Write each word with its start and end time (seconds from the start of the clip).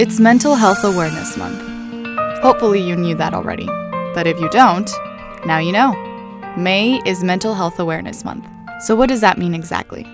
It's 0.00 0.18
Mental 0.18 0.54
Health 0.54 0.82
Awareness 0.82 1.36
Month. 1.36 1.60
Hopefully, 2.40 2.80
you 2.80 2.96
knew 2.96 3.14
that 3.16 3.34
already. 3.34 3.66
But 4.14 4.26
if 4.26 4.40
you 4.40 4.48
don't, 4.48 4.90
now 5.44 5.58
you 5.58 5.72
know. 5.72 5.92
May 6.56 7.02
is 7.04 7.22
Mental 7.22 7.52
Health 7.52 7.78
Awareness 7.78 8.24
Month. 8.24 8.46
So, 8.80 8.96
what 8.96 9.10
does 9.10 9.20
that 9.20 9.36
mean 9.36 9.54
exactly? 9.54 10.04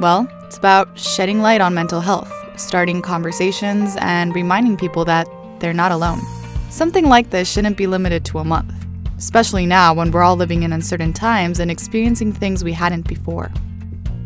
Well, 0.00 0.28
it's 0.42 0.58
about 0.58 0.98
shedding 0.98 1.40
light 1.40 1.60
on 1.60 1.72
mental 1.72 2.00
health, 2.00 2.32
starting 2.56 3.00
conversations, 3.00 3.96
and 4.00 4.34
reminding 4.34 4.76
people 4.76 5.04
that 5.04 5.28
they're 5.60 5.72
not 5.72 5.92
alone. 5.92 6.18
Something 6.68 7.08
like 7.08 7.30
this 7.30 7.48
shouldn't 7.48 7.76
be 7.76 7.86
limited 7.86 8.24
to 8.24 8.40
a 8.40 8.44
month, 8.44 8.74
especially 9.18 9.66
now 9.66 9.94
when 9.94 10.10
we're 10.10 10.24
all 10.24 10.34
living 10.34 10.64
in 10.64 10.72
uncertain 10.72 11.12
times 11.12 11.60
and 11.60 11.70
experiencing 11.70 12.32
things 12.32 12.64
we 12.64 12.72
hadn't 12.72 13.06
before. 13.06 13.52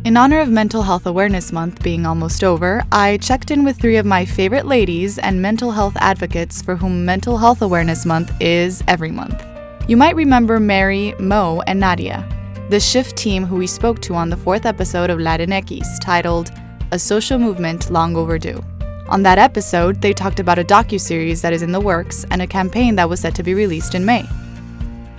In 0.05 0.17
honor 0.17 0.41
of 0.41 0.49
Mental 0.49 0.81
Health 0.81 1.05
Awareness 1.05 1.53
Month 1.53 1.81
being 1.81 2.05
almost 2.05 2.43
over, 2.43 2.83
I 2.91 3.15
checked 3.19 3.51
in 3.51 3.63
with 3.63 3.79
three 3.79 3.95
of 3.95 4.05
my 4.05 4.25
favorite 4.25 4.65
ladies 4.65 5.17
and 5.17 5.41
mental 5.41 5.71
health 5.71 5.95
advocates 5.95 6.61
for 6.61 6.75
whom 6.75 7.05
Mental 7.05 7.37
Health 7.37 7.61
Awareness 7.61 8.05
Month 8.05 8.33
is 8.41 8.83
every 8.89 9.11
month. 9.11 9.41
You 9.87 9.95
might 9.95 10.17
remember 10.17 10.59
Mary, 10.59 11.15
Mo, 11.19 11.61
and 11.67 11.79
Nadia, 11.79 12.27
the 12.69 12.81
shift 12.81 13.15
team 13.15 13.45
who 13.45 13.55
we 13.55 13.65
spoke 13.65 14.01
to 14.01 14.13
on 14.13 14.29
the 14.29 14.35
fourth 14.35 14.65
episode 14.65 15.09
of 15.09 15.19
Latinx 15.19 16.01
titled 16.01 16.51
A 16.91 16.99
Social 16.99 17.39
Movement 17.39 17.89
Long 17.89 18.17
Overdue. 18.17 18.61
On 19.07 19.23
that 19.23 19.37
episode, 19.37 20.01
they 20.01 20.11
talked 20.11 20.41
about 20.41 20.59
a 20.59 20.65
docu-series 20.65 21.41
that 21.41 21.53
is 21.53 21.61
in 21.61 21.71
the 21.71 21.79
works 21.79 22.25
and 22.29 22.41
a 22.41 22.47
campaign 22.47 22.97
that 22.97 23.07
was 23.07 23.21
set 23.21 23.35
to 23.35 23.43
be 23.43 23.53
released 23.53 23.95
in 23.95 24.03
May. 24.03 24.27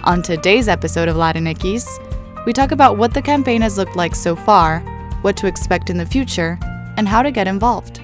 On 0.03 0.21
today's 0.21 0.69
episode 0.69 1.09
of 1.09 1.17
Latinx, 1.17 2.14
we 2.45 2.53
talk 2.53 2.73
about 2.73 2.99
what 2.99 3.15
the 3.15 3.23
campaign 3.23 3.63
has 3.63 3.79
looked 3.79 3.97
like 3.97 4.15
so 4.15 4.37
far, 4.37 4.81
what 5.23 5.37
to 5.39 5.47
expect 5.47 5.89
in 5.89 5.97
the 5.97 6.05
future, 6.05 6.59
and 6.97 7.09
how 7.09 7.23
to 7.23 7.31
get 7.31 7.49
involved. 7.49 8.01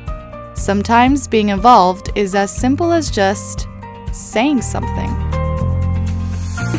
Sometimes 0.55 1.28
being 1.28 1.51
involved 1.51 2.11
is 2.14 2.34
as 2.34 2.55
simple 2.55 2.92
as 2.92 3.11
just 3.11 3.69
saying 4.12 4.62
something. 4.62 5.11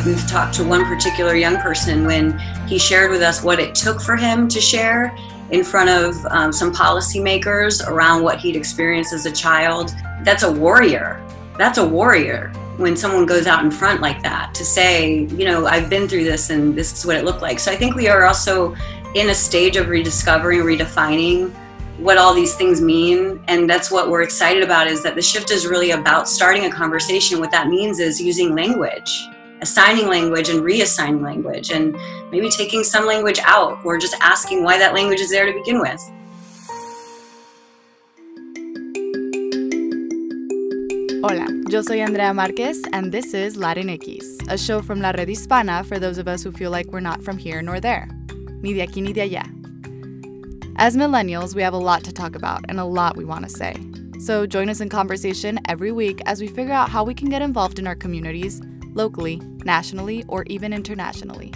We've 0.04 0.26
talked 0.26 0.54
to 0.54 0.64
one 0.64 0.84
particular 0.86 1.36
young 1.36 1.58
person 1.58 2.04
when 2.04 2.38
he 2.66 2.78
shared 2.78 3.10
with 3.10 3.22
us 3.22 3.42
what 3.42 3.60
it 3.60 3.74
took 3.74 4.00
for 4.00 4.16
him 4.16 4.48
to 4.48 4.60
share 4.60 5.16
in 5.50 5.62
front 5.62 5.90
of 5.90 6.26
um, 6.26 6.52
some 6.52 6.72
policymakers 6.72 7.86
around 7.86 8.22
what 8.22 8.38
he'd 8.38 8.56
experienced 8.56 9.12
as 9.12 9.26
a 9.26 9.32
child. 9.32 9.94
That's 10.24 10.42
a 10.42 10.50
warrior. 10.50 11.24
That's 11.58 11.78
a 11.78 11.86
warrior 11.86 12.52
when 12.78 12.96
someone 12.96 13.26
goes 13.26 13.46
out 13.46 13.64
in 13.64 13.70
front 13.70 14.00
like 14.00 14.22
that 14.22 14.54
to 14.54 14.64
say, 14.64 15.24
you 15.26 15.44
know, 15.44 15.66
I've 15.66 15.90
been 15.90 16.08
through 16.08 16.24
this 16.24 16.50
and 16.50 16.74
this 16.74 16.92
is 16.92 17.06
what 17.06 17.16
it 17.16 17.24
looked 17.24 17.42
like. 17.42 17.58
So 17.58 17.70
I 17.70 17.76
think 17.76 17.94
we 17.94 18.08
are 18.08 18.24
also 18.24 18.74
in 19.14 19.30
a 19.30 19.34
stage 19.34 19.76
of 19.76 19.88
rediscovering, 19.88 20.60
redefining 20.60 21.54
what 21.98 22.16
all 22.16 22.34
these 22.34 22.54
things 22.54 22.80
mean. 22.80 23.42
And 23.48 23.68
that's 23.68 23.90
what 23.90 24.08
we're 24.08 24.22
excited 24.22 24.62
about 24.62 24.86
is 24.86 25.02
that 25.02 25.14
the 25.14 25.22
shift 25.22 25.50
is 25.50 25.66
really 25.66 25.90
about 25.90 26.28
starting 26.28 26.64
a 26.64 26.70
conversation. 26.70 27.40
What 27.40 27.50
that 27.50 27.68
means 27.68 27.98
is 27.98 28.20
using 28.20 28.54
language, 28.54 29.28
assigning 29.60 30.08
language 30.08 30.48
and 30.48 30.60
reassigning 30.60 31.22
language, 31.22 31.70
and 31.70 31.96
maybe 32.30 32.48
taking 32.48 32.82
some 32.82 33.06
language 33.06 33.38
out 33.44 33.84
or 33.84 33.98
just 33.98 34.16
asking 34.20 34.64
why 34.64 34.78
that 34.78 34.94
language 34.94 35.20
is 35.20 35.30
there 35.30 35.46
to 35.46 35.52
begin 35.52 35.78
with. 35.78 36.00
Hola, 41.24 41.46
yo 41.68 41.82
soy 41.82 42.00
Andrea 42.00 42.34
Marquez, 42.34 42.82
and 42.92 43.12
this 43.12 43.32
is 43.32 43.56
Latinx, 43.56 44.44
a 44.48 44.58
show 44.58 44.82
from 44.82 45.00
La 45.00 45.10
Red 45.10 45.28
Hispana 45.28 45.86
for 45.86 46.00
those 46.00 46.18
of 46.18 46.26
us 46.26 46.42
who 46.42 46.50
feel 46.50 46.72
like 46.72 46.88
we're 46.88 46.98
not 46.98 47.22
from 47.22 47.38
here 47.38 47.62
nor 47.62 47.78
there. 47.78 48.08
Ni 48.60 48.74
de 48.74 48.84
aquí 48.84 49.00
ni 49.00 49.12
de 49.12 49.28
allá. 49.28 49.44
As 50.78 50.96
millennials, 50.96 51.54
we 51.54 51.62
have 51.62 51.74
a 51.74 51.78
lot 51.78 52.02
to 52.02 52.12
talk 52.12 52.34
about 52.34 52.64
and 52.68 52.80
a 52.80 52.84
lot 52.84 53.16
we 53.16 53.24
want 53.24 53.44
to 53.44 53.48
say. 53.48 53.76
So 54.18 54.46
join 54.46 54.68
us 54.68 54.80
in 54.80 54.88
conversation 54.88 55.60
every 55.68 55.92
week 55.92 56.20
as 56.26 56.40
we 56.40 56.48
figure 56.48 56.72
out 56.72 56.90
how 56.90 57.04
we 57.04 57.14
can 57.14 57.28
get 57.28 57.40
involved 57.40 57.78
in 57.78 57.86
our 57.86 57.94
communities, 57.94 58.60
locally, 58.92 59.40
nationally, 59.64 60.24
or 60.26 60.42
even 60.48 60.72
internationally. 60.72 61.54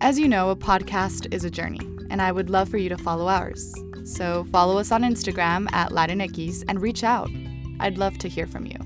As 0.00 0.18
you 0.18 0.26
know, 0.26 0.50
a 0.50 0.56
podcast 0.56 1.32
is 1.32 1.44
a 1.44 1.50
journey, 1.50 1.86
and 2.10 2.20
I 2.20 2.32
would 2.32 2.50
love 2.50 2.68
for 2.68 2.78
you 2.78 2.88
to 2.88 2.98
follow 2.98 3.28
ours. 3.28 3.72
So 4.02 4.42
follow 4.50 4.76
us 4.76 4.90
on 4.90 5.02
Instagram 5.02 5.72
at 5.72 5.92
Latinx 5.92 6.64
and 6.66 6.82
reach 6.82 7.04
out. 7.04 7.30
I'd 7.78 7.96
love 7.96 8.18
to 8.18 8.28
hear 8.28 8.48
from 8.48 8.66
you. 8.66 8.76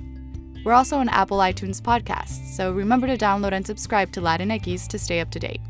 We're 0.64 0.72
also 0.72 0.98
on 0.98 1.08
Apple 1.08 1.38
iTunes 1.38 1.80
podcast, 1.80 2.54
so 2.54 2.72
remember 2.72 3.06
to 3.06 3.16
download 3.16 3.52
and 3.52 3.66
subscribe 3.66 4.10
to 4.12 4.20
Latin 4.20 4.48
Latinx 4.48 4.88
to 4.88 4.98
stay 4.98 5.20
up 5.20 5.30
to 5.30 5.38
date. 5.38 5.60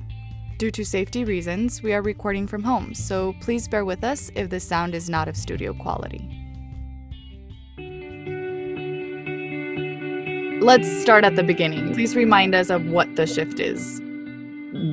Due 0.56 0.70
to 0.70 0.84
safety 0.84 1.24
reasons, 1.24 1.82
we 1.82 1.92
are 1.92 2.02
recording 2.02 2.46
from 2.46 2.62
home, 2.62 2.94
so 2.94 3.34
please 3.40 3.68
bear 3.68 3.84
with 3.84 4.02
us 4.02 4.30
if 4.34 4.48
the 4.48 4.58
sound 4.58 4.94
is 4.94 5.08
not 5.08 5.28
of 5.28 5.36
studio 5.36 5.74
quality. 5.74 6.26
Let's 10.60 10.90
start 11.00 11.22
at 11.24 11.36
the 11.36 11.44
beginning. 11.44 11.94
Please 11.94 12.16
remind 12.16 12.54
us 12.54 12.70
of 12.70 12.86
what 12.86 13.14
the 13.14 13.26
shift 13.26 13.60
is. 13.60 14.00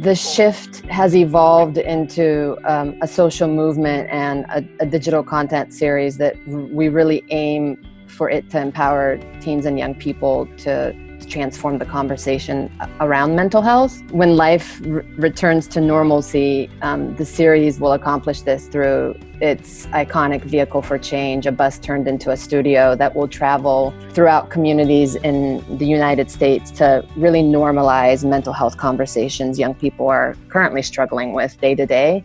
The 0.02 0.16
shift 0.16 0.86
has 0.86 1.16
evolved 1.16 1.78
into 1.78 2.58
um, 2.66 2.96
a 3.02 3.08
social 3.08 3.48
movement 3.48 4.10
and 4.12 4.46
a, 4.50 4.64
a 4.84 4.86
digital 4.86 5.24
content 5.24 5.74
series 5.74 6.18
that 6.18 6.36
we 6.48 6.90
really 6.90 7.24
aim 7.30 7.78
for 8.16 8.30
it 8.30 8.50
to 8.52 8.60
empower 8.60 9.20
teens 9.42 9.66
and 9.66 9.78
young 9.78 9.96
people 9.96 10.48
to 10.58 10.94
transform 11.26 11.78
the 11.78 11.86
conversation 11.86 12.70
around 13.00 13.36
mental 13.36 13.62
health. 13.62 14.02
When 14.12 14.36
life 14.36 14.82
r- 14.86 15.04
returns 15.18 15.68
to 15.70 15.82
normalcy, 15.82 16.70
um, 16.82 17.16
the 17.16 17.26
series 17.26 17.80
will 17.80 17.94
accomplish 17.94 18.42
this 18.42 18.68
through 18.68 19.16
its 19.42 19.88
iconic 19.88 20.44
vehicle 20.44 20.82
for 20.82 20.98
change, 20.98 21.46
a 21.46 21.52
bus 21.52 21.80
turned 21.80 22.08
into 22.08 22.32
a 22.32 22.38
studio 22.38 22.96
that 22.96 23.16
will 23.16 23.28
travel 23.28 23.94
throughout 24.12 24.50
communities 24.50 25.16
in 25.16 25.64
the 25.78 25.86
United 25.86 26.30
States 26.32 26.72
to 26.72 27.06
really 27.16 27.42
normalize 27.42 28.28
mental 28.28 28.54
health 28.54 28.78
conversations 28.78 29.60
young 29.60 29.74
people 29.74 30.08
are 30.08 30.36
currently 30.50 30.82
struggling 30.82 31.34
with 31.34 31.60
day 31.60 31.76
to 31.76 31.86
day 31.86 32.24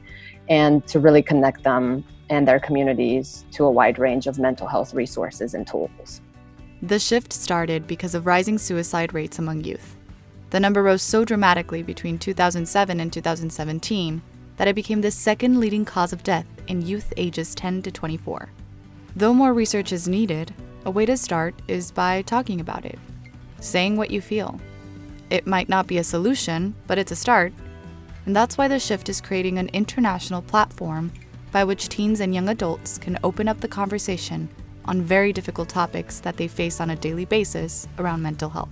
and 0.49 0.87
to 0.87 0.99
really 1.01 1.23
connect 1.23 1.63
them 1.63 2.05
and 2.31 2.47
their 2.47 2.61
communities 2.61 3.45
to 3.51 3.65
a 3.65 3.71
wide 3.71 3.99
range 3.99 4.27
of 4.27 4.39
mental 4.39 4.67
health 4.67 4.95
resources 4.95 5.55
and 5.55 5.67
tools. 5.67 6.23
The 6.81 6.99
shift 6.99 7.33
started 7.33 7.87
because 7.87 8.15
of 8.15 8.25
rising 8.25 8.57
suicide 8.57 9.13
rates 9.13 9.39
among 9.39 9.65
youth. 9.65 9.97
The 10.49 10.61
number 10.61 10.83
rose 10.83 11.03
so 11.03 11.25
dramatically 11.25 11.83
between 11.83 12.19
2007 12.19 13.01
and 13.01 13.13
2017 13.13 14.23
that 14.57 14.69
it 14.69 14.75
became 14.75 15.01
the 15.01 15.11
second 15.11 15.61
leading 15.61 15.85
cause 15.85 16.13
of 16.13 16.23
death 16.23 16.47
in 16.69 16.83
youth 16.83 17.13
ages 17.17 17.55
10 17.55 17.83
to 17.83 17.91
24. 17.91 18.49
Though 19.17 19.35
more 19.35 19.53
research 19.53 19.93
is 19.93 20.09
needed, 20.09 20.55
a 20.85 20.91
way 20.91 21.05
to 21.07 21.17
start 21.17 21.55
is 21.69 21.91
by 21.91 22.23
talking 22.23 22.61
about 22.61 22.85
it, 22.85 22.99
saying 23.61 23.97
what 23.97 24.11
you 24.11 24.21
feel. 24.21 24.59
It 25.31 25.47
might 25.47 25.69
not 25.69 25.87
be 25.87 25.99
a 25.99 26.05
solution, 26.05 26.75
but 26.87 26.99
it's 26.99 27.13
a 27.13 27.17
start, 27.17 27.53
and 28.27 28.35
that's 28.35 28.57
why 28.57 28.69
the 28.69 28.79
shift 28.79 29.09
is 29.09 29.21
creating 29.21 29.59
an 29.59 29.69
international 29.73 30.43
platform 30.43 31.13
by 31.53 31.65
which 31.65 31.89
teens 31.89 32.21
and 32.21 32.35
young 32.35 32.49
adults 32.49 32.99
can 32.99 33.19
open 33.25 33.49
up 33.49 33.61
the 33.61 33.69
conversation 33.69 34.49
on 34.85 35.03
very 35.03 35.33
difficult 35.33 35.69
topics 35.69 36.21
that 36.21 36.37
they 36.37 36.49
face 36.49 36.81
on 36.81 36.91
a 36.91 36.97
daily 36.97 37.25
basis 37.25 37.87
around 37.99 38.23
mental 38.23 38.49
health. 38.49 38.71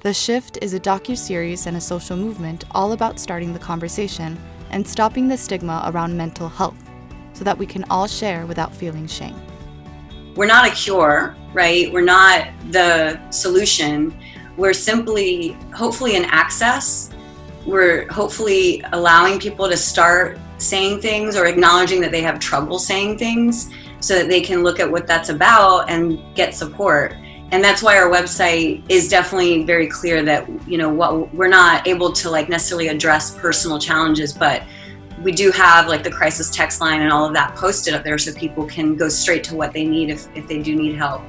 The 0.00 0.12
Shift 0.12 0.58
is 0.60 0.74
a 0.74 0.80
docu-series 0.80 1.66
and 1.66 1.76
a 1.76 1.80
social 1.80 2.16
movement 2.16 2.64
all 2.72 2.92
about 2.92 3.20
starting 3.20 3.52
the 3.52 3.58
conversation 3.58 4.38
and 4.70 4.86
stopping 4.86 5.28
the 5.28 5.36
stigma 5.36 5.82
around 5.86 6.16
mental 6.16 6.48
health 6.48 6.76
so 7.34 7.44
that 7.44 7.56
we 7.56 7.66
can 7.66 7.84
all 7.84 8.06
share 8.06 8.46
without 8.46 8.74
feeling 8.74 9.06
shame. 9.06 9.40
We're 10.34 10.46
not 10.46 10.66
a 10.66 10.74
cure, 10.74 11.36
right? 11.52 11.92
We're 11.92 12.00
not 12.00 12.48
the 12.70 13.20
solution. 13.30 14.16
We're 14.56 14.72
simply 14.72 15.56
hopefully 15.74 16.16
an 16.16 16.24
access. 16.24 17.10
We're 17.64 18.08
hopefully 18.08 18.82
allowing 18.92 19.38
people 19.38 19.68
to 19.68 19.76
start 19.76 20.38
saying 20.62 21.00
things 21.00 21.36
or 21.36 21.46
acknowledging 21.46 22.00
that 22.00 22.12
they 22.12 22.22
have 22.22 22.38
trouble 22.38 22.78
saying 22.78 23.18
things 23.18 23.70
so 24.00 24.14
that 24.14 24.28
they 24.28 24.40
can 24.40 24.62
look 24.62 24.80
at 24.80 24.90
what 24.90 25.06
that's 25.06 25.28
about 25.28 25.88
and 25.88 26.20
get 26.34 26.54
support. 26.54 27.14
And 27.52 27.62
that's 27.62 27.82
why 27.82 27.98
our 27.98 28.10
website 28.10 28.82
is 28.88 29.08
definitely 29.08 29.64
very 29.64 29.86
clear 29.86 30.22
that 30.24 30.48
you 30.66 30.78
know 30.78 30.88
what 30.88 31.32
we're 31.34 31.48
not 31.48 31.86
able 31.86 32.10
to 32.12 32.30
like 32.30 32.48
necessarily 32.48 32.88
address 32.88 33.36
personal 33.36 33.78
challenges 33.78 34.32
but 34.32 34.62
we 35.22 35.32
do 35.32 35.50
have 35.52 35.86
like 35.86 36.02
the 36.02 36.10
crisis 36.10 36.50
text 36.50 36.80
line 36.80 37.02
and 37.02 37.12
all 37.12 37.26
of 37.26 37.34
that 37.34 37.54
posted 37.54 37.94
up 37.94 38.02
there 38.02 38.18
so 38.18 38.32
people 38.32 38.66
can 38.66 38.96
go 38.96 39.08
straight 39.08 39.44
to 39.44 39.54
what 39.54 39.72
they 39.72 39.84
need 39.84 40.10
if, 40.10 40.26
if 40.34 40.48
they 40.48 40.60
do 40.60 40.74
need 40.74 40.96
help. 40.96 41.22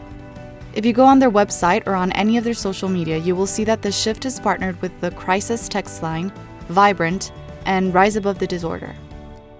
If 0.74 0.85
you 0.85 0.94
go 0.94 1.06
on 1.06 1.19
their 1.19 1.30
website 1.30 1.83
or 1.85 1.94
on 1.94 2.12
any 2.13 2.38
of 2.38 2.44
their 2.44 2.53
social 2.53 2.89
media 2.89 3.18
you 3.18 3.35
will 3.35 3.45
see 3.45 3.65
that 3.65 3.81
the 3.81 3.91
shift 3.91 4.25
is 4.25 4.39
partnered 4.39 4.81
with 4.81 4.97
the 5.01 5.12
crisis 5.12 5.68
text 5.68 6.01
line 6.01 6.31
vibrant 6.69 7.33
and 7.65 7.94
rise 7.94 8.15
above 8.15 8.39
the 8.39 8.47
disorder 8.47 8.95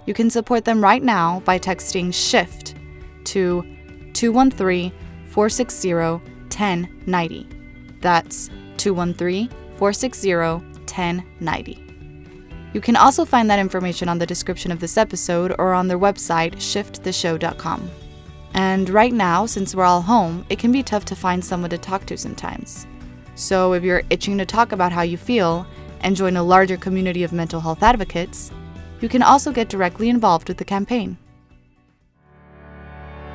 you 0.06 0.14
can 0.14 0.30
support 0.30 0.66
them 0.66 0.84
right 0.84 1.04
now 1.04 1.42
by 1.42 1.60
texting 1.60 2.14
SHIFT 2.14 2.76
to 3.26 3.66
213 4.14 4.92
460 5.28 5.94
1090. 5.94 7.50
That's 8.02 8.50
213 8.78 9.50
460 9.78 10.36
1090. 10.36 11.84
You 12.74 12.82
can 12.82 12.96
also 12.96 13.24
find 13.24 13.50
that 13.50 13.60
information 13.60 14.10
on 14.10 14.18
the 14.18 14.26
description 14.26 14.72
of 14.72 14.80
this 14.80 14.98
episode 14.98 15.54
or 15.60 15.74
on 15.74 15.88
their 15.88 16.00
website, 16.00 16.56
shifttheshow.com. 16.56 17.90
And 18.56 18.90
right 18.90 19.14
now, 19.14 19.46
since 19.46 19.76
we're 19.76 19.84
all 19.84 20.02
home, 20.02 20.46
it 20.50 20.60
can 20.60 20.72
be 20.72 20.84
tough 20.84 21.06
to 21.06 21.16
find 21.16 21.44
someone 21.44 21.70
to 21.70 21.78
talk 21.78 22.06
to 22.08 22.18
sometimes. 22.18 22.88
So 23.36 23.74
if 23.74 23.84
you're 23.84 24.04
itching 24.10 24.38
to 24.38 24.46
talk 24.46 24.72
about 24.72 24.92
how 24.92 25.02
you 25.02 25.18
feel 25.18 25.66
and 26.02 26.16
join 26.16 26.38
a 26.38 26.44
larger 26.44 26.78
community 26.78 27.24
of 27.24 27.32
mental 27.32 27.60
health 27.60 27.82
advocates, 27.82 28.52
you 29.02 29.10
can 29.10 29.22
also 29.22 29.52
get 29.52 29.70
directly 29.70 30.10
involved 30.10 30.48
with 30.48 30.58
the 30.58 30.66
campaign. 30.66 31.18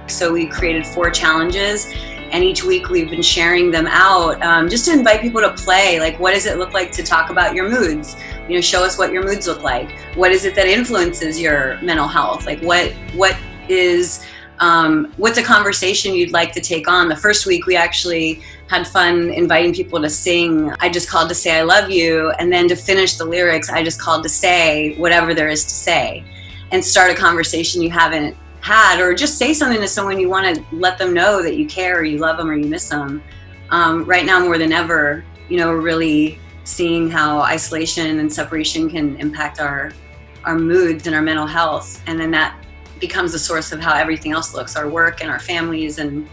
So 0.07 0.33
we 0.33 0.47
created 0.47 0.87
four 0.87 1.11
challenges, 1.11 1.87
and 2.31 2.43
each 2.43 2.65
week 2.65 2.89
we've 2.89 3.11
been 3.11 3.23
sharing 3.23 3.71
them 3.71 3.87
out 3.87 4.43
um, 4.43 4.69
just 4.69 4.87
to 4.87 4.93
invite 4.93 5.21
people 5.21 5.41
to 5.41 5.53
play. 5.53 6.01
Like, 6.01 6.19
what 6.19 6.33
does 6.33 6.47
it 6.47 6.59
look 6.59 6.73
like 6.73 6.93
to 6.93 7.03
talk 7.03 7.31
about 7.31 7.55
your 7.55 7.69
moods? 7.69 8.17
You 8.49 8.55
know, 8.55 8.61
show 8.61 8.85
us 8.85 8.99
what 8.99 9.13
your 9.13 9.23
moods 9.23 9.47
look 9.47 9.63
like. 9.63 9.91
What 10.15 10.33
is 10.33 10.45
it 10.45 10.55
that 10.55 10.67
influences 10.67 11.39
your 11.41 11.79
mental 11.83 12.09
health? 12.09 12.47
Like, 12.47 12.61
what 12.63 12.93
what 13.15 13.37
is 13.69 14.25
um, 14.61 15.13
what's 15.19 15.39
a 15.39 15.43
conversation 15.43 16.15
you'd 16.15 16.33
like 16.33 16.53
to 16.53 16.61
take 16.61 16.89
on? 16.89 17.09
The 17.09 17.17
first 17.17 17.47
week 17.47 17.67
we 17.67 17.77
actually 17.77 18.43
had 18.69 18.87
fun 18.87 19.31
inviting 19.31 19.73
people 19.73 20.01
to 20.01 20.11
sing. 20.11 20.71
I 20.81 20.89
just 20.91 21.09
called 21.09 21.29
to 21.31 21.35
say 21.35 21.59
I 21.59 21.63
love 21.63 21.91
you, 21.91 22.31
and 22.39 22.53
then 22.53 22.69
to 22.69 22.77
finish 22.77 23.15
the 23.15 23.25
lyrics, 23.25 23.71
I 23.71 23.83
just 23.83 24.01
called 24.01 24.23
to 24.23 24.29
say 24.29 24.95
whatever 24.97 25.35
there 25.35 25.49
is 25.49 25.65
to 25.65 25.71
say, 25.71 26.25
and 26.71 26.85
start 26.85 27.11
a 27.11 27.15
conversation 27.15 27.81
you 27.83 27.91
haven't 27.91 28.37
had, 28.61 29.01
or 29.01 29.15
just 29.15 29.39
say 29.39 29.55
something 29.55 29.81
to 29.81 29.89
someone 29.89 30.21
you 30.21 30.29
want 30.29 30.55
to 30.55 30.65
let 30.75 30.99
them 30.99 31.15
know 31.15 31.43
that 31.43 31.57
you 31.57 31.67
care, 31.67 31.99
or 31.99 32.05
you 32.05 32.19
love 32.19 32.37
them, 32.37 32.51
or 32.51 32.55
you 32.55 32.67
miss 32.67 32.89
them. 32.89 33.23
Um, 33.71 34.05
right 34.05 34.27
now, 34.27 34.41
more 34.41 34.59
than 34.59 34.73
ever, 34.73 35.25
you 35.49 35.57
know, 35.57 35.69
we're 35.69 35.81
really 35.81 36.39
seeing 36.65 37.11
how 37.11 37.41
isolation 37.41 38.21
and 38.21 38.31
separation 38.31 38.91
can 38.91 39.17
impact 39.17 39.61
our 39.61 39.93
our 40.45 40.59
moods 40.59 41.07
and 41.07 41.17
our 41.17 41.23
mental 41.23 41.47
health, 41.47 42.03
and 42.07 42.21
then 42.21 42.31
that 42.33 42.55
becomes 43.01 43.33
the 43.33 43.39
source 43.39 43.73
of 43.73 43.81
how 43.81 43.95
everything 43.95 44.33
else 44.33 44.55
looks 44.55 44.77
our 44.77 44.89
work 44.89 45.23
and 45.23 45.31
our 45.31 45.39
families 45.39 45.99
and 45.99 46.29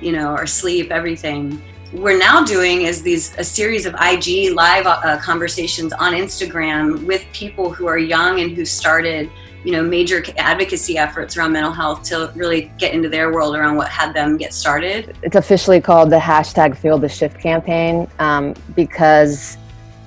you 0.00 0.12
know 0.12 0.28
our 0.28 0.46
sleep 0.46 0.90
everything 0.90 1.62
we're 1.92 2.18
now 2.18 2.44
doing 2.44 2.82
is 2.82 3.02
these 3.02 3.34
a 3.38 3.44
series 3.44 3.86
of 3.86 3.94
ig 4.02 4.52
live 4.52 4.86
uh, 4.86 5.18
conversations 5.18 5.92
on 5.94 6.12
instagram 6.12 7.04
with 7.06 7.24
people 7.32 7.72
who 7.72 7.86
are 7.86 7.98
young 7.98 8.40
and 8.40 8.50
who 8.52 8.64
started 8.64 9.30
you 9.64 9.72
know 9.72 9.82
major 9.82 10.22
advocacy 10.36 10.98
efforts 10.98 11.36
around 11.36 11.52
mental 11.52 11.72
health 11.72 12.02
to 12.02 12.30
really 12.36 12.70
get 12.78 12.92
into 12.92 13.08
their 13.08 13.32
world 13.32 13.56
around 13.56 13.76
what 13.76 13.88
had 13.88 14.14
them 14.14 14.36
get 14.36 14.52
started 14.52 15.16
it's 15.22 15.36
officially 15.36 15.80
called 15.80 16.10
the 16.10 16.18
hashtag 16.18 16.76
feel 16.76 16.98
the 16.98 17.08
shift 17.08 17.40
campaign 17.40 18.06
um, 18.18 18.54
because 18.76 19.56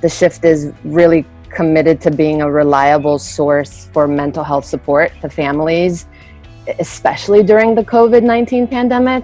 the 0.02 0.10
shift 0.10 0.46
is 0.46 0.72
really 0.84 1.26
committed 1.52 2.02
to 2.02 2.12
being 2.12 2.42
a 2.42 2.52
reliable 2.52 3.20
source 3.20 3.90
for 3.94 4.08
mental 4.08 4.44
health 4.44 4.66
support 4.66 5.12
to 5.22 5.30
families, 5.30 6.08
especially 6.80 7.44
during 7.44 7.76
the 7.76 7.84
COVID 7.84 8.24
19 8.24 8.68
pandemic. 8.68 9.24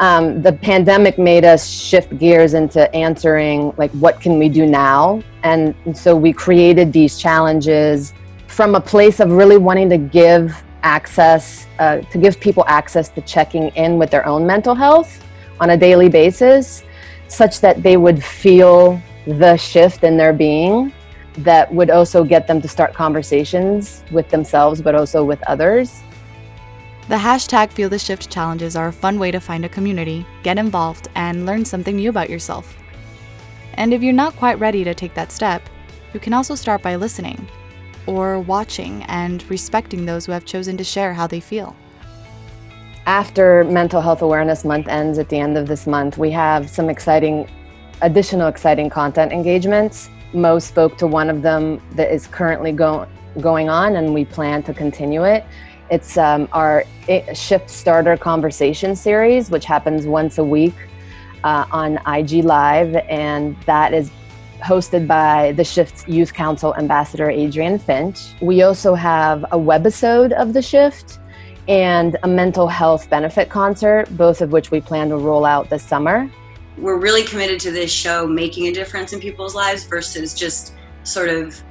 Um, 0.00 0.42
the 0.42 0.52
pandemic 0.52 1.18
made 1.18 1.44
us 1.44 1.68
shift 1.68 2.18
gears 2.18 2.54
into 2.54 2.92
answering, 2.94 3.72
like, 3.76 3.92
what 3.92 4.20
can 4.20 4.38
we 4.38 4.48
do 4.48 4.66
now? 4.66 5.22
And, 5.44 5.74
and 5.84 5.96
so 5.96 6.16
we 6.16 6.32
created 6.32 6.92
these 6.92 7.18
challenges 7.18 8.12
from 8.48 8.74
a 8.74 8.80
place 8.80 9.20
of 9.20 9.30
really 9.30 9.56
wanting 9.56 9.88
to 9.90 9.98
give 9.98 10.62
access, 10.82 11.66
uh, 11.78 11.98
to 11.98 12.18
give 12.18 12.40
people 12.40 12.64
access 12.66 13.08
to 13.10 13.20
checking 13.22 13.68
in 13.70 13.98
with 13.98 14.10
their 14.10 14.26
own 14.26 14.46
mental 14.46 14.74
health 14.74 15.24
on 15.60 15.70
a 15.70 15.76
daily 15.76 16.08
basis, 16.08 16.82
such 17.28 17.60
that 17.60 17.82
they 17.82 17.96
would 17.96 18.22
feel 18.22 19.00
the 19.26 19.56
shift 19.56 20.04
in 20.04 20.16
their 20.16 20.32
being 20.32 20.92
that 21.38 21.72
would 21.72 21.90
also 21.90 22.22
get 22.22 22.46
them 22.46 22.60
to 22.60 22.68
start 22.68 22.94
conversations 22.94 24.04
with 24.10 24.28
themselves, 24.28 24.80
but 24.82 24.94
also 24.94 25.24
with 25.24 25.42
others. 25.48 26.02
The 27.06 27.16
hashtag 27.16 27.70
Feel 27.70 27.90
the 27.90 27.98
Shift 27.98 28.30
challenges 28.30 28.76
are 28.76 28.88
a 28.88 28.92
fun 28.92 29.18
way 29.18 29.30
to 29.30 29.38
find 29.38 29.62
a 29.66 29.68
community, 29.68 30.24
get 30.42 30.56
involved, 30.56 31.08
and 31.14 31.44
learn 31.44 31.62
something 31.62 31.96
new 31.96 32.08
about 32.08 32.30
yourself. 32.30 32.78
And 33.74 33.92
if 33.92 34.02
you're 34.02 34.14
not 34.14 34.36
quite 34.36 34.58
ready 34.58 34.84
to 34.84 34.94
take 34.94 35.12
that 35.12 35.30
step, 35.30 35.68
you 36.14 36.20
can 36.20 36.32
also 36.32 36.54
start 36.54 36.80
by 36.80 36.96
listening, 36.96 37.46
or 38.06 38.40
watching 38.40 39.02
and 39.02 39.44
respecting 39.50 40.06
those 40.06 40.24
who 40.24 40.32
have 40.32 40.46
chosen 40.46 40.78
to 40.78 40.84
share 40.84 41.12
how 41.12 41.26
they 41.26 41.40
feel. 41.40 41.76
After 43.04 43.64
Mental 43.64 44.00
Health 44.00 44.22
Awareness 44.22 44.64
Month 44.64 44.88
ends 44.88 45.18
at 45.18 45.28
the 45.28 45.38
end 45.38 45.58
of 45.58 45.68
this 45.68 45.86
month, 45.86 46.16
we 46.16 46.30
have 46.30 46.70
some 46.70 46.88
exciting, 46.88 47.46
additional 48.00 48.48
exciting 48.48 48.88
content 48.88 49.30
engagements 49.30 50.08
Mo 50.34 50.58
spoke 50.58 50.98
to 50.98 51.06
one 51.06 51.30
of 51.30 51.42
them 51.42 51.80
that 51.92 52.12
is 52.12 52.26
currently 52.26 52.72
go- 52.72 53.06
going 53.40 53.68
on, 53.68 53.96
and 53.96 54.12
we 54.12 54.24
plan 54.24 54.62
to 54.64 54.74
continue 54.74 55.22
it. 55.24 55.44
It's 55.90 56.16
um, 56.16 56.48
our 56.52 56.84
Shift 57.34 57.68
Starter 57.70 58.16
Conversation 58.16 58.96
series, 58.96 59.50
which 59.50 59.64
happens 59.64 60.06
once 60.06 60.38
a 60.38 60.44
week 60.44 60.74
uh, 61.44 61.66
on 61.70 61.98
IG 62.06 62.44
Live, 62.44 62.96
and 63.08 63.56
that 63.62 63.92
is 63.92 64.10
hosted 64.62 65.06
by 65.06 65.52
the 65.52 65.64
Shift 65.64 66.08
Youth 66.08 66.32
Council 66.32 66.74
Ambassador 66.76 67.28
Adrian 67.28 67.78
Finch. 67.78 68.34
We 68.40 68.62
also 68.62 68.94
have 68.94 69.44
a 69.44 69.58
webisode 69.58 70.32
of 70.32 70.54
the 70.54 70.62
Shift 70.62 71.18
and 71.68 72.16
a 72.22 72.28
mental 72.28 72.66
health 72.68 73.08
benefit 73.10 73.50
concert, 73.50 74.06
both 74.16 74.40
of 74.40 74.52
which 74.52 74.70
we 74.70 74.80
plan 74.80 75.08
to 75.10 75.16
roll 75.16 75.44
out 75.44 75.70
this 75.70 75.82
summer 75.82 76.30
we're 76.76 76.98
really 76.98 77.22
committed 77.22 77.60
to 77.60 77.70
this 77.70 77.92
show 77.92 78.26
making 78.26 78.66
a 78.66 78.72
difference 78.72 79.12
in 79.12 79.20
people's 79.20 79.54
lives 79.54 79.84
versus 79.84 80.34
just 80.34 80.74
sort 81.04 81.28
of 81.28 81.62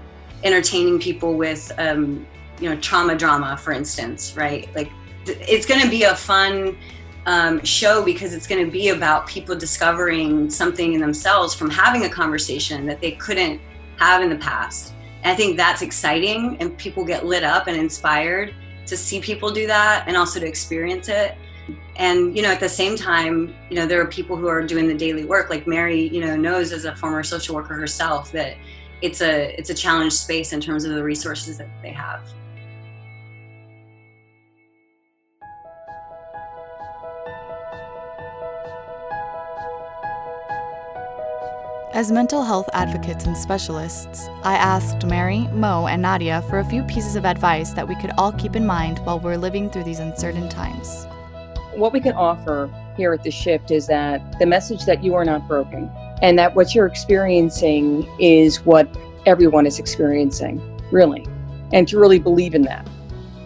entertaining 0.44 1.00
people 1.00 1.36
with 1.36 1.72
um, 1.78 2.26
you 2.64 2.70
know 2.70 2.78
trauma 2.78 3.16
drama 3.16 3.58
for 3.58 3.74
instance 3.74 4.36
right? 4.38 4.74
Like 4.74 4.90
it's 5.26 5.66
going 5.66 5.82
to 5.82 5.90
be 5.90 6.04
a 6.04 6.16
fun 6.16 6.78
um, 7.26 7.64
show 7.64 8.04
because 8.04 8.34
it's 8.34 8.48
going 8.48 8.66
to 8.66 8.72
be 8.72 8.90
about 8.90 9.28
people 9.28 9.56
discovering 9.56 10.50
something 10.50 10.94
in 10.94 11.00
themselves 11.00 11.54
from 11.54 11.70
having 11.70 12.04
a 12.04 12.10
conversation 12.10 12.86
that 12.86 13.00
they 13.00 13.12
couldn't 13.12 13.62
have 13.98 14.22
in 14.22 14.30
the 14.30 14.36
past. 14.38 14.94
And 15.24 15.32
i 15.32 15.36
think 15.36 15.56
that's 15.56 15.82
exciting 15.82 16.58
and 16.60 16.78
people 16.78 17.06
get 17.06 17.26
lit 17.26 17.44
up 17.44 17.68
and 17.68 17.78
inspired 17.78 18.54
to 18.86 18.98
see 18.98 19.22
people 19.22 19.52
do 19.52 19.66
that 19.68 20.06
and 20.08 20.18
also 20.18 20.40
to 20.40 20.46
experience 20.46 21.08
it. 21.08 21.36
And 21.96 22.36
you 22.36 22.42
know 22.42 22.50
at 22.50 22.60
the 22.60 22.68
same 22.68 22.98
time 22.98 23.56
you 23.70 23.78
know 23.78 23.86
there 23.86 24.02
are 24.02 24.08
people 24.08 24.36
who 24.36 24.48
are 24.48 24.62
doing 24.62 24.88
the 24.88 24.94
daily 24.94 25.26
work. 25.26 25.50
Like 25.50 25.66
mary 25.68 26.08
you 26.10 26.20
know 26.20 26.36
knows 26.36 26.74
as 26.74 26.84
a 26.86 26.96
former 26.96 27.24
social 27.24 27.56
worker 27.56 27.76
herself 27.76 28.32
that 28.34 28.58
it's 29.02 29.22
a 29.22 29.56
it's 29.58 29.70
a 29.70 29.74
challenge 29.74 30.14
space 30.14 30.52
in 30.52 30.60
terms 30.60 30.84
of 30.84 30.94
the 30.94 31.04
resources 31.04 31.58
that 31.58 31.70
they 31.82 31.92
have 31.92 32.22
As 41.94 42.12
mental 42.12 42.44
health 42.44 42.70
advocates 42.74 43.26
and 43.26 43.38
specialists, 43.38 44.28
I 44.44 44.56
asked 44.56 45.06
Mary, 45.06 45.48
Mo, 45.54 45.88
and 45.88 46.02
Nadia 46.02 46.42
for 46.50 46.60
a 46.60 46.66
few 46.66 46.84
pieces 46.84 47.16
of 47.16 47.26
advice 47.26 47.72
that 47.74 47.88
we 47.88 47.96
could 47.96 48.12
all 48.18 48.32
keep 48.32 48.56
in 48.56 48.66
mind 48.66 49.00
while 49.00 49.20
we're 49.20 49.38
living 49.38 49.70
through 49.70 49.84
these 49.84 50.00
uncertain 50.00 50.50
times 50.50 51.06
what 51.76 51.94
we 51.94 52.00
can 52.00 52.14
offer 52.14 52.70
here 52.96 53.14
at 53.14 53.24
the 53.24 53.32
shift 53.32 53.72
is 53.72 53.88
that 53.88 54.38
the 54.40 54.46
message 54.46 54.86
that 54.86 55.04
you 55.04 55.16
are 55.16 55.26
not 55.26 55.48
broken 55.48 55.90
and 56.22 56.38
that 56.38 56.56
what 56.56 56.76
you're 56.76 56.86
experiencing 56.86 58.08
is 58.20 58.64
what 58.66 58.88
everyone 59.26 59.66
is 59.66 59.80
experiencing, 59.80 60.62
really, 60.92 61.26
and 61.72 61.88
to 61.88 61.98
really 61.98 62.20
believe 62.20 62.54
in 62.54 62.62
that. 62.64 62.88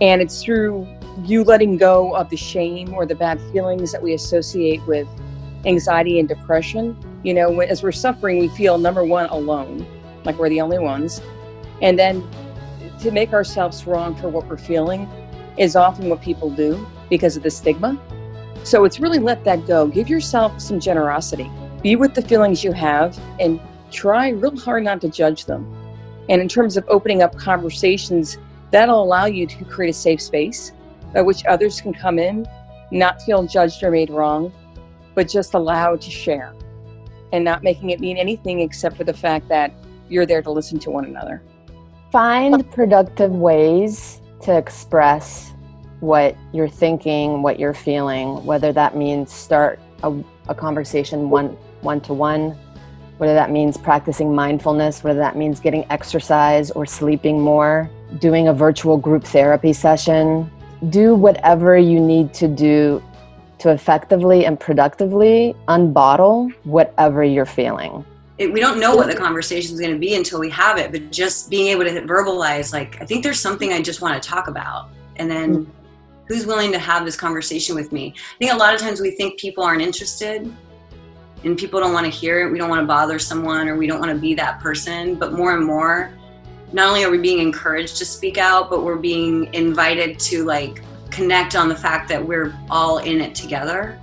And 0.02 0.22
it's 0.22 0.44
through 0.44 0.88
you 1.24 1.44
letting 1.44 1.78
go 1.78 2.16
of 2.16 2.30
the 2.30 2.38
shame 2.38 2.94
or 2.94 3.06
the 3.06 3.16
bad 3.16 3.40
feelings 3.52 3.92
that 3.92 4.02
we 4.02 4.14
associate 4.14 4.86
with 4.86 5.08
anxiety 5.66 6.20
and 6.20 6.28
depression. 6.28 6.96
You 7.28 7.34
know, 7.34 7.60
as 7.60 7.84
we're 7.84 7.92
suffering, 7.92 8.40
we 8.40 8.48
feel 8.48 8.78
number 8.78 9.04
one, 9.04 9.26
alone, 9.26 9.86
like 10.24 10.38
we're 10.40 10.48
the 10.48 10.62
only 10.62 10.80
ones. 10.80 11.22
And 11.82 12.00
then 12.00 12.26
to 13.02 13.12
make 13.12 13.34
ourselves 13.34 13.86
wrong 13.86 14.16
for 14.16 14.30
what 14.30 14.48
we're 14.48 14.56
feeling 14.56 15.10
is 15.58 15.76
often 15.76 16.08
what 16.08 16.22
people 16.22 16.50
do 16.50 16.88
because 17.10 17.36
of 17.36 17.44
the 17.44 17.52
stigma. 17.52 18.02
So 18.64 18.86
it's 18.86 19.02
really 19.02 19.20
let 19.20 19.44
that 19.44 19.68
go. 19.68 19.88
Give 19.88 20.08
yourself 20.08 20.62
some 20.62 20.80
generosity. 20.80 21.52
Be 21.84 21.98
with 21.98 22.16
the 22.16 22.22
feelings 22.22 22.64
you 22.64 22.72
have 22.72 23.20
and 23.42 23.60
try 23.92 24.30
real 24.30 24.56
hard 24.56 24.86
not 24.86 25.02
to 25.02 25.10
judge 25.10 25.44
them. 25.44 25.70
And 26.30 26.42
in 26.42 26.48
terms 26.48 26.78
of 26.78 26.86
opening 26.88 27.24
up 27.24 27.36
conversations, 27.36 28.38
that'll 28.72 29.04
allow 29.04 29.26
you 29.26 29.46
to 29.48 29.66
create 29.66 29.90
a 29.90 29.94
safe 29.94 30.22
space 30.22 30.72
by 31.14 31.24
which 31.24 31.44
others 31.44 31.82
can 31.82 31.94
come 31.94 32.20
in, 32.20 32.48
not 32.92 33.22
feel 33.24 33.46
judged 33.46 33.84
or 33.84 33.92
made 33.92 34.12
wrong, 34.12 34.50
but 35.14 35.28
just 35.28 35.56
allowed 35.56 36.00
to 36.00 36.10
share 36.10 36.54
and 37.32 37.44
not 37.44 37.64
making 37.64 37.90
it 37.90 38.00
mean 38.00 38.18
anything 38.18 38.62
except 38.62 38.96
for 38.96 39.04
the 39.04 39.14
fact 39.14 39.48
that 39.50 39.74
you're 40.10 40.26
there 40.26 40.42
to 40.42 40.52
listen 40.52 40.80
to 40.80 40.90
one 40.90 41.06
another. 41.06 41.42
Find 42.12 42.70
productive 42.72 43.32
ways 43.32 44.22
to 44.42 44.58
express 44.58 45.54
what 46.00 46.38
you're 46.54 46.70
thinking, 46.70 47.42
what 47.42 47.60
you're 47.60 47.74
feeling, 47.74 48.46
whether 48.46 48.72
that 48.72 48.96
means 48.96 49.32
start 49.32 49.80
a, 50.04 50.14
a 50.48 50.56
conversation 50.56 51.30
one 51.30 51.58
one 51.82 52.00
to 52.02 52.14
one, 52.14 52.58
whether 53.18 53.34
that 53.34 53.52
means 53.52 53.78
practicing 53.78 54.34
mindfulness, 54.34 55.04
whether 55.04 55.20
that 55.20 55.36
means 55.36 55.60
getting 55.60 55.86
exercise 55.90 56.72
or 56.72 56.86
sleeping 56.86 57.42
more, 57.42 57.90
doing 58.20 58.48
a 58.48 58.54
virtual 58.54 58.98
group 58.98 59.24
therapy 59.24 59.74
session. 59.74 60.50
Do 60.90 61.16
whatever 61.16 61.78
you 61.78 62.00
need 62.00 62.34
to 62.36 62.48
do 62.48 63.04
to 63.60 63.72
effectively 63.72 64.46
and 64.46 64.60
productively 64.60 65.56
unbottle 65.68 66.54
whatever 66.64 67.24
you're 67.24 67.46
feeling. 67.46 68.06
It, 68.38 68.54
we 68.54 68.60
don't 68.60 68.80
know 68.80 68.96
what 68.96 69.08
the 69.08 69.16
conversation 69.16 69.74
is 69.74 69.80
going 69.80 69.94
to 69.94 70.00
be 70.00 70.14
until 70.16 70.40
we 70.40 70.50
have 70.52 70.78
it, 70.78 70.92
but 70.92 71.12
just 71.12 71.50
being 71.50 71.68
able 71.68 71.86
to 71.86 72.02
verbalize, 72.02 72.72
like, 72.72 73.02
I 73.02 73.06
think 73.06 73.24
there's 73.24 73.40
something 73.40 73.74
I 73.74 73.82
just 73.82 74.00
want 74.02 74.22
to 74.22 74.30
talk 74.30 74.48
about. 74.48 74.90
And 75.16 75.30
then 75.30 75.66
mm-hmm. 75.66 75.72
who's 76.28 76.46
willing 76.46 76.72
to 76.72 76.80
have 76.80 77.04
this 77.04 77.16
conversation 77.16 77.74
with 77.74 77.92
me? 77.92 78.14
I 78.16 78.38
think 78.38 78.54
a 78.54 78.58
lot 78.58 78.76
of 78.76 78.80
times 78.80 79.02
we 79.02 79.12
think 79.12 79.40
people 79.40 79.64
aren't 79.64 79.82
interested 79.82 80.54
and 81.44 81.58
people 81.58 81.80
don't 81.80 81.94
want 81.94 82.06
to 82.06 82.12
hear 82.12 82.46
it. 82.46 82.52
We 82.52 82.60
don't 82.60 82.70
want 82.70 82.82
to 82.82 82.86
bother 82.86 83.18
someone 83.18 83.68
or 83.68 83.76
we 83.76 83.88
don't 83.88 84.00
want 84.00 84.12
to 84.12 84.18
be 84.18 84.36
that 84.36 84.60
person. 84.60 85.16
But 85.16 85.34
more 85.34 85.56
and 85.56 85.66
more, 85.66 86.12
not 86.74 86.90
only 86.90 87.04
are 87.04 87.10
we 87.10 87.18
being 87.18 87.40
encouraged 87.40 87.98
to 87.98 88.06
speak 88.06 88.38
out, 88.38 88.70
but 88.70 88.84
we're 88.84 88.98
being 88.98 89.52
invited 89.54 90.20
to 90.20 90.44
like 90.46 90.84
connect 91.12 91.56
on 91.56 91.70
the 91.70 91.76
fact 91.76 92.10
that 92.10 92.26
we're 92.26 92.58
all 92.70 93.00
in 93.00 93.22
it 93.22 93.36
together. 93.36 94.00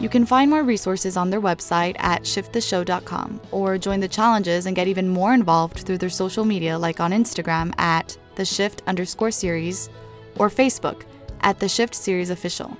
You 0.00 0.08
can 0.08 0.26
find 0.26 0.50
more 0.50 0.64
resources 0.64 1.16
on 1.16 1.30
their 1.30 1.40
website 1.40 1.94
at 1.98 2.22
shifttheshow.com 2.22 3.40
or 3.52 3.78
join 3.78 4.00
the 4.00 4.08
challenges 4.08 4.66
and 4.66 4.74
get 4.74 4.88
even 4.88 5.08
more 5.08 5.32
involved 5.32 5.80
through 5.80 5.98
their 5.98 6.10
social 6.10 6.44
media 6.44 6.76
like 6.78 6.98
on 6.98 7.12
Instagram 7.12 7.72
at 7.78 8.16
the 8.34 8.44
shift 8.44 8.82
underscore 8.86 9.30
series 9.30 9.90
or 10.38 10.48
Facebook 10.48 11.04
at 11.42 11.60
the 11.60 11.68
shift 11.68 11.94
series 11.94 12.30
official. 12.30 12.76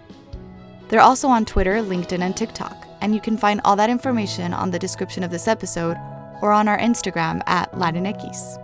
They're 0.89 1.01
also 1.01 1.29
on 1.29 1.45
Twitter, 1.45 1.75
LinkedIn, 1.75 2.21
and 2.21 2.37
TikTok, 2.37 2.87
and 3.01 3.15
you 3.15 3.21
can 3.21 3.37
find 3.37 3.61
all 3.65 3.77
that 3.77 3.91
information 3.91 4.53
on 4.53 4.71
the 4.71 4.79
description 4.79 5.23
of 5.23 5.31
this 5.31 5.49
episode 5.49 5.97
or 6.43 6.53
on 6.53 6.67
our 6.67 6.79
Instagram 6.79 7.41
at 7.47 7.71
Latinx 7.73 8.59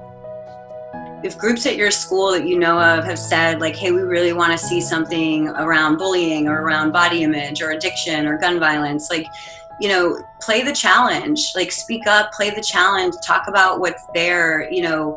if 1.25 1.37
groups 1.37 1.67
at 1.67 1.77
your 1.77 1.91
school 1.91 2.33
that 2.33 2.47
you 2.47 2.59
know 2.59 2.81
of 2.81 3.05
have 3.05 3.19
said 3.19 3.61
like 3.61 3.75
hey 3.75 3.91
we 3.91 4.03
really 4.03 4.33
want 4.33 4.53
to 4.53 4.59
see 4.59 4.81
something 4.81 5.49
around 5.49 5.97
bullying 5.97 6.47
or 6.47 6.63
around 6.63 6.93
body 6.93 7.23
image 7.23 7.61
or 7.61 7.71
addiction 7.71 8.27
or 8.27 8.39
gun 8.39 8.61
violence 8.61 9.11
like 9.11 9.27
you 9.81 9.89
know 9.89 10.23
play 10.41 10.63
the 10.63 10.73
challenge 10.73 11.53
like 11.57 11.73
speak 11.73 12.07
up 12.07 12.33
play 12.33 12.51
the 12.51 12.63
challenge 12.63 13.15
talk 13.25 13.49
about 13.49 13.81
what's 13.81 14.05
there 14.15 14.71
you 14.71 14.83
know 14.83 15.17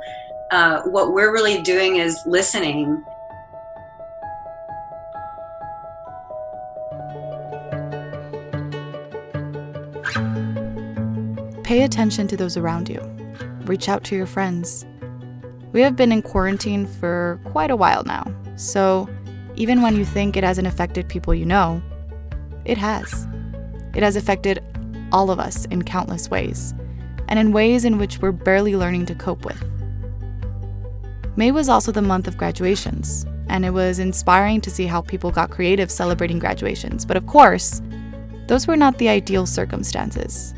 uh, 0.52 0.82
what 0.84 1.14
we're 1.14 1.32
really 1.32 1.62
doing 1.62 1.96
is 1.96 2.22
listening. 2.26 3.04
Pay 11.64 11.84
attention 11.84 12.28
to 12.28 12.36
those 12.36 12.58
around 12.58 12.90
you. 12.90 13.00
Reach 13.64 13.88
out 13.88 14.04
to 14.06 14.16
your 14.16 14.26
friends 14.26 14.86
we 15.72 15.82
have 15.82 15.96
been 15.96 16.12
in 16.12 16.22
quarantine 16.22 16.86
for 16.86 17.40
quite 17.46 17.72
a 17.72 17.76
while 17.76 18.04
now, 18.04 18.26
so 18.56 19.08
even 19.56 19.82
when 19.82 19.96
you 19.96 20.06
think 20.06 20.36
it 20.36 20.44
hasn't 20.44 20.68
affected 20.68 21.08
people 21.08 21.34
you 21.34 21.46
know, 21.46 21.82
it 22.66 22.78
has. 22.78 23.28
It 23.94 24.04
has 24.04 24.16
affected 24.16 24.64
all 25.12 25.30
of 25.30 25.40
us 25.40 25.66
in 25.66 25.84
countless 25.84 26.30
ways, 26.30 26.74
and 27.28 27.38
in 27.40 27.52
ways 27.52 27.86
in 27.86 27.98
which 27.98 28.20
we're 28.20 28.32
barely 28.32 28.76
learning 28.76 29.06
to 29.08 29.16
cope 29.16 29.46
with. 29.46 29.62
May 31.36 31.52
was 31.52 31.70
also 31.70 31.92
the 31.92 32.02
month 32.02 32.28
of 32.28 32.38
graduations, 32.38 33.26
and 33.48 33.66
it 33.66 33.72
was 33.72 34.00
inspiring 34.00 34.62
to 34.62 34.70
see 34.70 34.86
how 34.86 35.02
people 35.02 35.32
got 35.32 35.52
creative 35.52 35.92
celebrating 35.92 36.40
graduations. 36.40 37.06
But 37.06 37.18
of 37.18 37.26
course, 37.28 37.82
those 38.48 38.68
were 38.68 38.78
not 38.78 38.98
the 38.98 39.10
ideal 39.10 39.46
circumstances. 39.46 40.54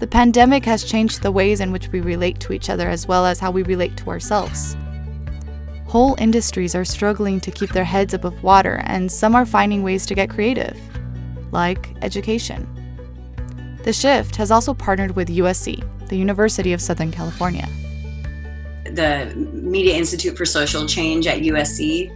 The 0.00 0.06
pandemic 0.06 0.64
has 0.64 0.84
changed 0.84 1.22
the 1.22 1.30
ways 1.30 1.60
in 1.60 1.70
which 1.70 1.88
we 1.88 2.00
relate 2.00 2.40
to 2.40 2.52
each 2.52 2.68
other 2.68 2.88
as 2.88 3.06
well 3.06 3.24
as 3.24 3.38
how 3.38 3.50
we 3.50 3.62
relate 3.62 3.96
to 3.98 4.10
ourselves. 4.10 4.76
Whole 5.86 6.16
industries 6.18 6.74
are 6.74 6.84
struggling 6.84 7.40
to 7.40 7.52
keep 7.52 7.70
their 7.70 7.84
heads 7.84 8.14
above 8.14 8.42
water, 8.42 8.82
and 8.84 9.10
some 9.10 9.36
are 9.36 9.46
finding 9.46 9.84
ways 9.84 10.04
to 10.06 10.14
get 10.14 10.28
creative, 10.28 10.76
like 11.52 11.94
education. 12.02 12.68
The 13.84 13.92
Shift 13.92 14.34
has 14.36 14.50
also 14.50 14.74
partnered 14.74 15.14
with 15.14 15.28
USC, 15.28 16.08
the 16.08 16.16
University 16.16 16.72
of 16.72 16.80
Southern 16.80 17.12
California. 17.12 17.68
The 18.86 19.32
Media 19.36 19.94
Institute 19.94 20.36
for 20.36 20.44
Social 20.44 20.86
Change 20.86 21.26
at 21.26 21.38
USC 21.40 22.10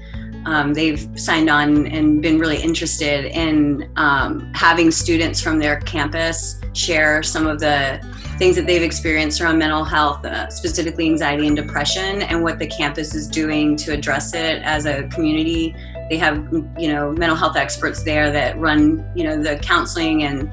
um, 0.49 0.73
they've 0.73 1.07
signed 1.15 1.51
on 1.51 1.87
and 1.89 2.23
been 2.23 2.39
really 2.39 2.57
interested 2.57 3.27
in 3.27 3.91
um, 3.97 4.51
having 4.55 4.91
students 4.91 5.43
from 5.43 5.59
their 5.59 5.79
campus 5.81 6.59
share 6.73 7.23
some 7.23 7.47
of 7.47 7.61
the 7.61 8.01
things 8.39 8.57
that 8.57 8.67
they've 8.67 8.83
experienced 8.83 9.43
around 9.43 9.59
mental 9.59 9.85
health, 9.85 10.25
uh, 10.25 10.49
specifically 10.49 11.05
anxiety 11.05 11.47
and 11.47 11.55
depression, 11.55 12.23
and 12.23 12.43
what 12.43 12.59
the 12.59 12.67
campus 12.67 13.15
is 13.15 13.29
doing 13.29 13.77
to 13.77 13.93
address 13.93 14.33
it 14.33 14.63
as 14.63 14.87
a 14.87 15.07
community. 15.09 15.77
They 16.09 16.17
have, 16.17 16.37
you 16.79 16.89
know, 16.95 17.13
mental 17.13 17.37
health 17.37 17.57
experts 17.57 18.03
there 18.03 18.31
that 18.33 18.59
run, 18.59 19.05
you 19.15 19.25
know, 19.25 19.43
the 19.43 19.57
counseling 19.59 20.23
and 20.23 20.51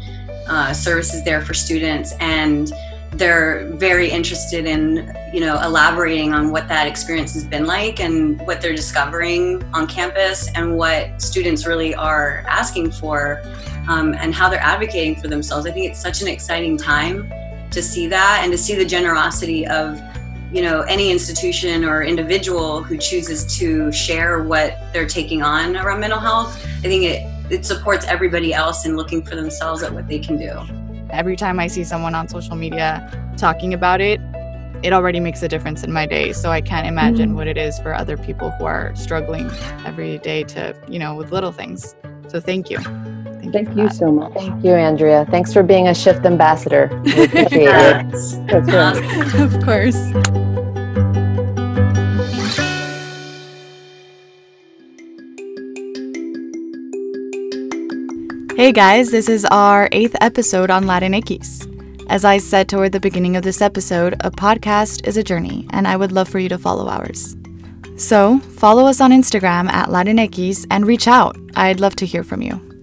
uh, 0.49 0.73
services 0.73 1.23
there 1.23 1.41
for 1.41 1.53
students, 1.53 2.13
and 2.19 2.73
they're 3.17 3.71
very 3.75 4.09
interested 4.09 4.65
in 4.65 5.15
you 5.33 5.39
know 5.39 5.59
elaborating 5.61 6.33
on 6.33 6.51
what 6.51 6.67
that 6.67 6.85
experience 6.85 7.33
has 7.33 7.45
been 7.45 7.65
like 7.65 7.99
and 8.01 8.39
what 8.45 8.61
they're 8.61 8.75
discovering 8.75 9.63
on 9.73 9.87
campus 9.87 10.49
and 10.55 10.75
what 10.75 11.21
students 11.21 11.65
really 11.65 11.95
are 11.95 12.43
asking 12.47 12.91
for 12.91 13.41
um, 13.87 14.13
and 14.15 14.33
how 14.33 14.49
they're 14.49 14.59
advocating 14.59 15.15
for 15.15 15.27
themselves. 15.27 15.65
I 15.65 15.71
think 15.71 15.89
it's 15.89 16.01
such 16.01 16.21
an 16.21 16.27
exciting 16.27 16.77
time 16.77 17.31
to 17.71 17.81
see 17.81 18.07
that 18.07 18.41
and 18.43 18.51
to 18.51 18.57
see 18.57 18.75
the 18.75 18.85
generosity 18.85 19.65
of 19.67 20.01
you 20.51 20.61
know 20.61 20.81
any 20.81 21.09
institution 21.09 21.85
or 21.85 22.03
individual 22.03 22.83
who 22.83 22.97
chooses 22.97 23.57
to 23.57 23.91
share 23.93 24.43
what 24.43 24.77
they're 24.91 25.07
taking 25.07 25.41
on 25.41 25.77
around 25.77 26.01
mental 26.01 26.19
health. 26.19 26.61
I 26.79 26.87
think 26.87 27.03
it 27.03 27.23
it 27.49 27.65
supports 27.65 28.05
everybody 28.05 28.53
else 28.53 28.85
in 28.85 28.97
looking 28.97 29.23
for 29.23 29.35
themselves 29.35 29.83
at 29.83 29.93
what 29.93 30.07
they 30.07 30.19
can 30.19 30.37
do 30.37 30.84
Every 31.15 31.35
time 31.35 31.59
I 31.59 31.67
see 31.67 31.83
someone 31.83 32.13
on 32.13 32.27
social 32.27 32.55
media 32.55 33.09
talking 33.37 33.73
about 33.73 34.01
it, 34.01 34.19
it 34.83 34.93
already 34.93 35.19
makes 35.19 35.41
a 35.41 35.47
difference 35.47 35.83
in 35.83 35.91
my 35.91 36.05
day. 36.05 36.33
So 36.33 36.51
I 36.51 36.61
can't 36.61 36.85
imagine 36.85 37.29
mm-hmm. 37.29 37.37
what 37.37 37.47
it 37.47 37.57
is 37.57 37.79
for 37.79 37.93
other 37.93 38.17
people 38.17 38.51
who 38.51 38.65
are 38.65 38.93
struggling 38.95 39.49
every 39.85 40.19
day 40.19 40.43
to, 40.43 40.75
you 40.87 40.99
know, 40.99 41.15
with 41.15 41.31
little 41.31 41.51
things. 41.51 41.95
So 42.27 42.39
thank 42.39 42.69
you. 42.69 42.79
Thank, 42.79 43.53
thank 43.53 43.77
you, 43.77 43.83
you 43.83 43.89
so 43.89 44.11
much. 44.11 44.33
Thank 44.33 44.63
you, 44.63 44.73
Andrea. 44.73 45.25
Thanks 45.29 45.53
for 45.53 45.63
being 45.63 45.87
a 45.87 45.95
shift 45.95 46.25
ambassador. 46.25 46.89
We 47.03 47.11
appreciate 47.23 47.69
it. 47.69 48.47
That's 48.47 48.71
right. 48.71 49.35
of 49.39 49.63
course. 49.63 50.44
Hey 58.55 58.71
guys, 58.71 59.11
this 59.11 59.27
is 59.27 59.43
our 59.43 59.89
eighth 59.91 60.15
episode 60.21 60.71
on 60.71 60.85
Latinx. 60.85 62.07
As 62.09 62.23
I 62.23 62.37
said 62.37 62.69
toward 62.69 62.93
the 62.93 63.01
beginning 63.01 63.35
of 63.35 63.43
this 63.43 63.61
episode, 63.61 64.13
a 64.21 64.31
podcast 64.31 65.05
is 65.05 65.17
a 65.17 65.23
journey, 65.23 65.67
and 65.71 65.85
I 65.85 65.97
would 65.97 66.13
love 66.13 66.29
for 66.29 66.39
you 66.39 66.47
to 66.47 66.57
follow 66.57 66.87
ours. 66.87 67.35
So, 67.97 68.39
follow 68.39 68.85
us 68.85 69.01
on 69.01 69.11
Instagram 69.11 69.69
at 69.73 69.89
Latinx 69.89 70.67
and 70.71 70.87
reach 70.87 71.05
out. 71.05 71.35
I'd 71.57 71.81
love 71.81 71.97
to 71.97 72.05
hear 72.05 72.23
from 72.23 72.41
you. 72.41 72.74